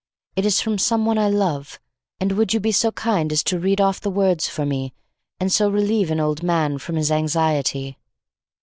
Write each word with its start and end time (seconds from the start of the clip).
It 0.35 0.47
is 0.47 0.61
from 0.61 0.79
some 0.79 1.05
one 1.05 1.19
I 1.19 1.29
love, 1.29 1.79
and 2.19 2.31
would 2.31 2.55
you 2.55 2.59
be 2.59 2.71
so 2.71 2.91
kind 2.91 3.31
as 3.31 3.43
to 3.43 3.59
read 3.59 3.79
off 3.79 4.01
the 4.01 4.09
words 4.09 4.47
for 4.47 4.65
me 4.65 4.95
and 5.39 5.53
so 5.53 5.69
relieve 5.69 6.09
an 6.09 6.19
old 6.19 6.41
man 6.41 6.79
from 6.79 6.95
his 6.95 7.11
anxiety." 7.11 7.99